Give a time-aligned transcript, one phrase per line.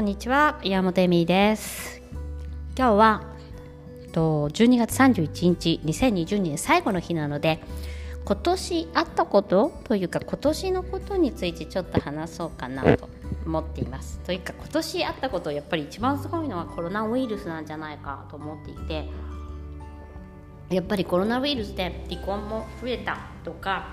[0.00, 2.00] こんにちは岩本恵美です。
[2.74, 3.22] 今日は
[4.12, 7.60] と12月31日2020年最後の日なので
[8.24, 13.10] 今年あったことというか今年のことについてちょっと話そうかなと
[13.44, 14.18] 思っています。
[14.20, 19.06] というか今年あったことやっぱり一番すごいのはコロナウイルスなんじゃないかと思っていて
[20.70, 23.92] やっぱりコロナウイルスで離婚も増えたとか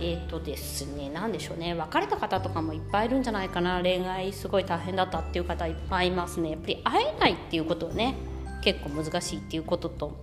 [0.00, 6.50] えっ、ー、とですね何でしょうね別れた方とかもいっぱいいるんじゃないかな恋愛すごい大変だったっていう方いっぱいいますね。
[6.50, 8.14] やっぱり会えないっていうことはね
[8.62, 10.16] 結構難しいっていうことと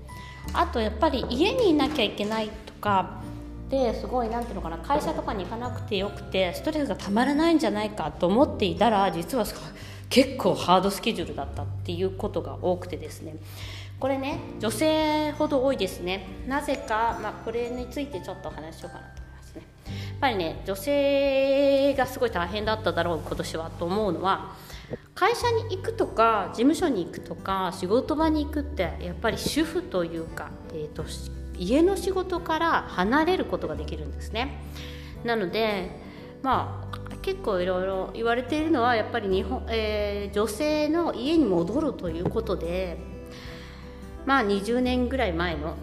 [0.54, 3.22] あとやっぱり家にいなきゃいけないとか
[3.70, 9.45] ですごい何ていうのかな会社とかに行かなくてよくてストレスがたまらないんじゃないかと思っていたら実は
[10.09, 13.36] 結構ハードスケジュールだったっていうことが多くてですね。
[14.00, 16.28] これね女性ほど多いですね。
[16.45, 19.23] なぜか、まあ、これについてちょっと話しようかなと。
[20.23, 24.56] ぱりね女性がすごい大変だっただろう今年はと思うのは
[25.16, 31.03] 会社に行くとか事務所に行くとか仕事場に行くってやっぱり主婦というか、えーと、
[31.58, 34.61] 家の仕事から離れることができるんですね。
[35.25, 35.92] なので
[36.42, 42.98] まあ結構いろいろ言われているのはやっぱり日本、えー、女性の家に戻るということで
[44.26, 45.76] まあ20年ぐらい前の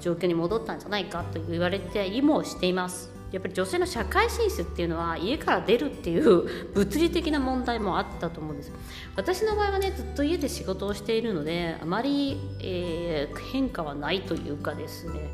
[0.00, 3.19] 状況に戻ったんじゃないかと言われていもしています。
[3.32, 8.72] やっぱり女性の社会進出っていうのは家から出るっていう物理的な問題もあったと思うんです。
[9.16, 15.32] 私の場合はねずっと家で仕事をしているのであまり、えー、変化はないというかですね。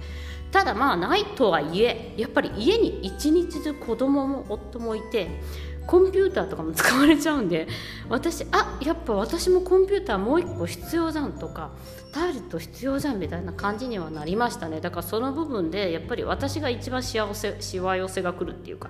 [0.52, 5.28] ただまあないとはいえやっぱり家に一日中子供も夫もいて
[5.86, 7.68] コンピューターとかも使われちゃうんで
[8.08, 11.70] 私あやっぱ私もコンピューターもう一個必要じゃんとか
[12.12, 14.80] タブレット必要じゃんみたいな感じにはなりましたね。
[14.80, 18.88] だからその部分でやっぱり私が一番幸せしわ寄せが来るっていうか、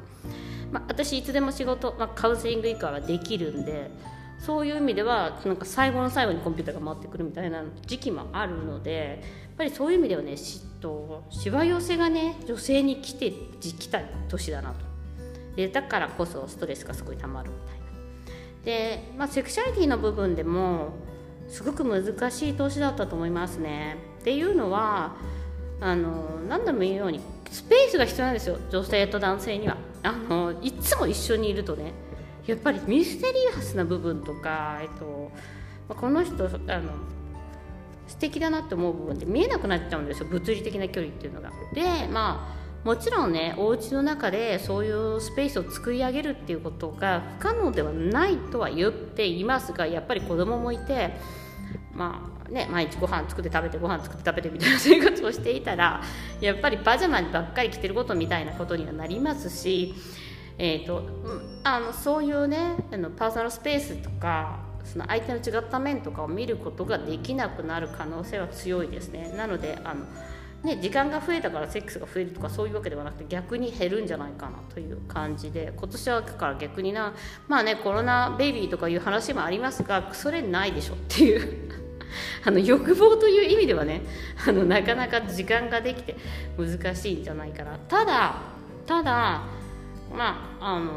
[0.70, 3.90] まあ、私いつでも仕事、まあ、カウンセリング以下はできるんで
[4.38, 14.85] そういう意味ではなんか最後の最後にコンピューターが回ってくるみたいな時期もあるのでやっぱりそういう意味ではね嫉妬しわ寄せがね女性に来て来た年だなと。
[15.56, 17.86] でだからこそストレスがすごいたまるみたいな。
[18.64, 20.90] で、まあ、セクシャリティの部分でも
[21.48, 23.96] すごく難しい年だったと思いますね。
[24.20, 25.16] っていうのは
[25.80, 28.58] あの何度も言うようにスペースが必要なんですよ。
[28.70, 29.76] 女性と男性には。
[30.02, 31.92] あのいつも一緒にいるとね
[32.46, 35.32] やっぱりミステリアスな部分とか、えっと、
[35.88, 36.92] この人あの
[38.06, 40.28] 素敵だなって思う部分って見えなくなっちゃうんですよ。
[40.28, 41.50] 物理的な距離っていうのが。
[41.72, 51.16] でまあもちろんねお家の中でそういうスペースを作り上げるっていうことが不可能ではないとは言っていますがやっぱり子供もいて
[51.92, 56.00] まあね毎日ご飯作って食べてご飯作って食べてみたいな生活をしていたら
[56.40, 59.92] やっぱりパジャマばっかり着てることみたいなことにはなりますし、
[60.56, 61.02] えーと、
[61.64, 69.34] あのそういうねあのパーソナルスペースとかその相手の違った面とかを見ることができなくなる可能性は強いですね。
[69.36, 70.06] なのであの
[70.62, 77.14] ね、時間が増えたからセックスが増えるとかそういうわけではなくて逆に減るんじゃないかなという感じで今年はだから逆にな
[77.46, 81.70] まあねコロナベイビーとかいう話もありますがそれないでしょっていう
[82.44, 84.02] あの欲望という意味ではね
[84.46, 86.16] あのなかなか時間ができて
[86.58, 87.78] 難しいんじゃないかな。
[87.78, 88.36] ただ
[88.86, 89.42] ただ
[90.12, 90.92] まああの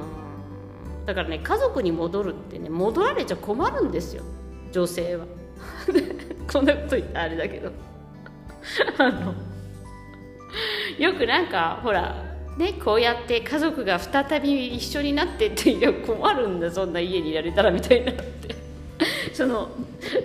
[1.05, 4.23] だからね家族に戻るってね戻られちゃ困るんですよ
[4.71, 5.25] 女性は。
[6.51, 7.71] こんなこと言ったらあれだけど。
[8.97, 9.48] あの
[10.97, 12.15] よくなんかほら
[12.57, 18.23] ねこうやって家族が再び一緒になってっていや困るんだそんな家にいられたらみたいになって
[19.33, 19.69] その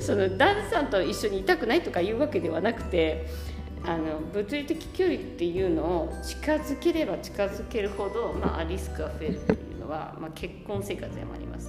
[0.01, 3.27] その旦那さんと一緒にいたくないとかいうわけではなくて
[3.87, 11.69] あの物理的距離っていうのを近づければ近づけるほど、まあ、リスクが増えるっていうのは、まあ、結婚生活でもあります。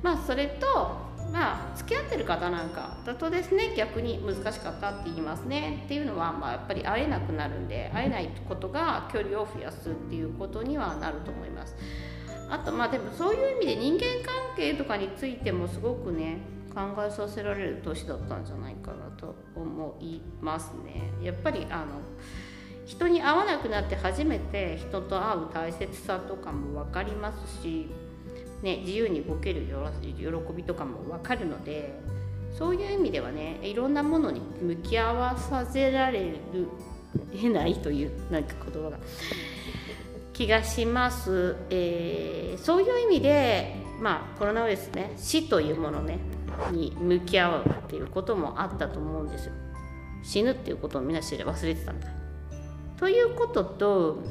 [0.00, 11.76] まあ、それとまあ付き合ってる方なんかだとですね逆に難しかったって言いますねっていうのは、まあ、やっぱり会えなくなるんで会えないことが距離を増やすっていうことにはなると思います。
[12.50, 16.38] あとまあでもそういう意味で人間関係とかについてもすごくね
[16.74, 21.12] 考えさせられる年だったんじゃないかなと思いますね。
[21.22, 22.00] やっぱりあの
[22.86, 27.88] 人に会わなくなって初めて人と会う大切さとかも分かりますし
[28.62, 29.62] ね、自由に動ける
[30.02, 31.98] 喜びとかも分かるので
[32.56, 36.68] そういう意味ではねいろんなものに向き合わさせられる
[37.32, 38.98] えないというなんか言葉が
[40.32, 46.18] 気がします、えー、そういう意味で、まあ、コロナウイルスね死というものね
[46.72, 49.52] に向き合うっていうこともあったと思うんですよ。
[50.22, 52.08] 死ぬっていうことをみんな知れ忘れてたんだ
[52.98, 54.22] ということと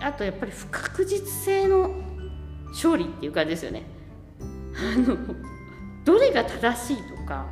[0.00, 1.90] あとやっぱり不確実性の
[2.70, 3.84] 勝利っていう感じですよね。
[4.76, 5.16] あの
[6.04, 7.46] どれが正しいとか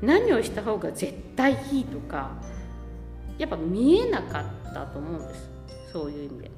[0.00, 2.30] 何をした方が絶対いいとか
[3.38, 5.50] やっぱ見えなかったと思うんです。
[5.92, 6.50] そういう意味で。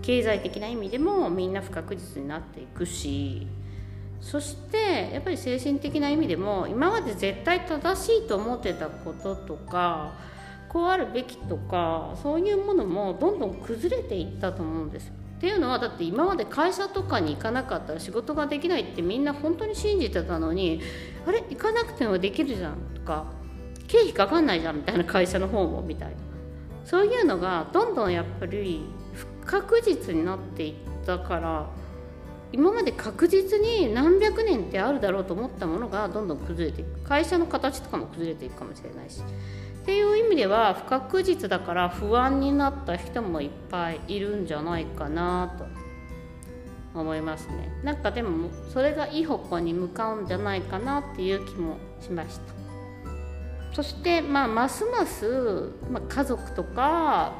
[0.00, 3.46] 経済的な意味でもみんな不確実になっていくし。
[4.22, 10.12] そしてやっぱり精神的な意味でも今まで絶対正しいと思ってたこととか
[10.68, 20.80] こうあるべきとかそういうものもどんどん崩れていったと思うんですっていうのはだって今まで会社とかに行かなかったら仕事ができないってみんな本当に信じてたのに
[21.26, 21.42] あれ？
[21.50, 23.24] 行かなくてもできるじゃんとか
[23.88, 26.14] 経費かかんないじゃんみたいな会社の方もみたいな。
[26.84, 28.84] そういうのがどんどんやっぱり
[29.14, 30.74] 不確実になっていっ
[31.04, 31.68] たから
[32.52, 39.22] 今まで確実に何百年ってあるだろうと思ったものがどんどん崩れていく会社の形とかも崩れていくかもしれないし
[39.82, 45.66] っていう意味では不確実だから不安になった人もいっぱいいるんじゃないかなと
[46.94, 47.72] 思いますね。
[47.82, 52.42] なんかでもそれがいい方向に向かうんじゃないかなっていう気もしました。
[53.72, 57.32] そしてまあますます、ま、家族とか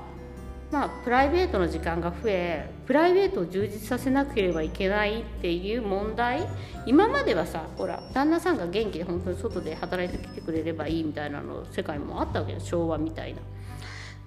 [0.73, 6.49] まあ、プライベートの時間が増えプライベートを充実させなければいけないっていう問題
[6.87, 13.43] 今まではさほら旦那さんが元気で本当に外で働いてきてくれればいいみたいなの世界もあったわけで昭和みたいな。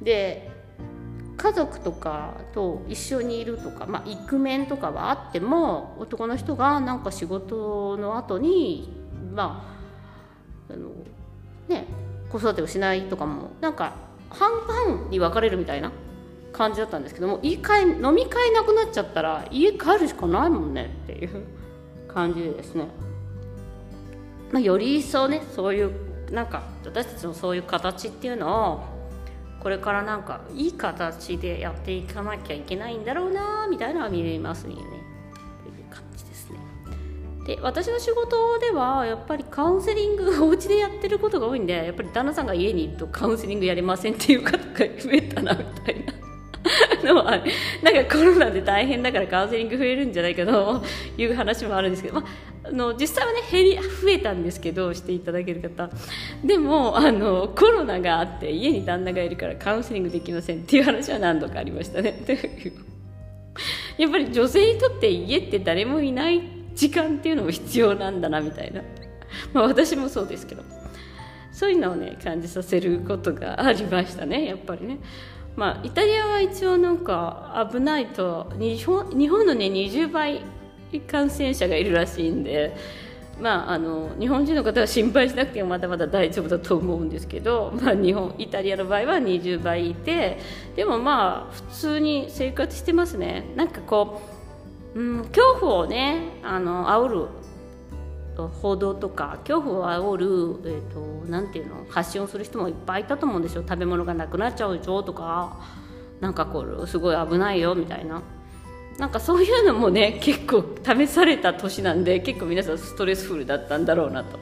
[0.02, 0.52] で
[1.38, 8.94] 家族とかと一緒にいるとか、まあ、イクメンとかはあっても男の人がなんか仕事の後に
[9.34, 9.66] ま
[10.70, 10.92] ああの
[11.68, 11.88] ね
[12.32, 13.96] 子育てをしないとかもなんか
[14.30, 15.92] 半々に分かれるみたいな
[16.56, 21.44] 感じだったんですけどもい会飲み会なくなっちゃったら家帰るしかないもんねっていう
[22.08, 22.88] 感じでですね、
[24.52, 25.92] まあ、より一層ねそういう
[26.32, 28.96] なんか私たちのそういう形っていうのを
[29.60, 34.84] これからなんかいい形でやっていかなきゃいけないんだろうなみたいなのは見えますねとい。
[34.84, 34.86] う
[35.90, 36.60] 感じですね。
[37.48, 46.25] で私の仕事ではやっぱりカウンセリングお家でやってることが多いんでやっぱり旦那さんが家にいるとカウンセリングやれませんっていう方が増えたなみたいな。
[47.04, 47.32] の は
[47.82, 50.84] なんかコロナで大変だからカウンセリング増えるんじゃないかと
[51.18, 52.22] いう話もあるんですけど、ま
[52.64, 55.90] あ、あの実際はね減り増えたんですけどしていただける方
[56.44, 62.24] でもあのコロナがあって家に旦那がいるからカウンセリングできませんっていう話は何度かありましたね。
[63.98, 66.42] やっぱり女性にとって家って誰もいない
[66.74, 68.82] 時間っていうのも必要なんだなみたいな、
[69.54, 70.64] まあ、私もそうですけど
[71.54, 74.98] そういうのをね感じさせることがありましたねやっぱりね。
[75.56, 80.42] まあ、イタリアは一応なんか危ないと日本日本のね20倍
[81.08, 82.76] 感染者がいるらしいんで、
[83.40, 90.40] まあ、あの日本人の方は心配しなくてもまだまだ大丈夫だと思うんですけど、まあ、日本イタリアの場合は20倍いて
[90.76, 93.54] でもまあ普通に生活してますね。
[93.56, 94.22] なんかこ
[94.94, 97.28] う、うん、恐怖をねあの煽る
[98.36, 100.26] 報道とか恐怖を煽る、
[100.66, 103.64] えーと、なんていうの発信をする人もいっぱいいたと思うんですよ。
[103.68, 105.60] 食べ物がなくなっちゃうでしょとか。
[106.20, 108.22] なんかこうすごい危ないよみたいな。
[108.98, 114.40] なんかそういうのもね 結構試された年なんで結構皆さんストレスフルだったんだろうなと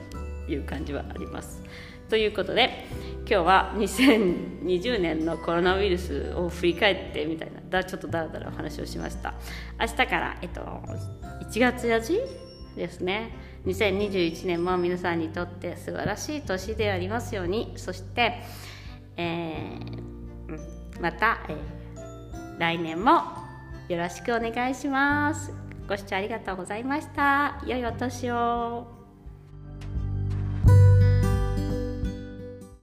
[0.52, 1.64] いう感じはあります。
[2.10, 2.86] ということで
[3.28, 9.34] 今日は2020年のコロナウイルスを振り返ってみたいなだちょっとだらだらお話をしました。
[9.80, 12.22] 明日から、えっと、1月4日
[12.76, 13.53] ですね。
[13.66, 17.74] 2021年も皆さんにとって素晴らしい年でありますように。
[17.78, 18.42] そして、
[19.16, 23.22] えー、また、えー、来年も
[23.88, 25.54] よろしくお願いします。
[25.88, 27.62] ご視聴ありがとうございました。
[27.66, 29.03] 良いお年を。